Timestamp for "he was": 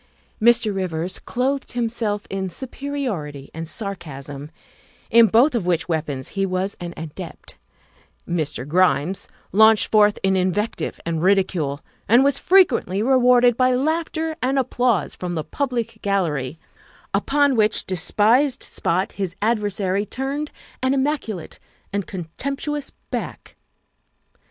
6.29-6.75